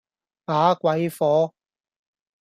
[0.45, 1.53] 把鬼火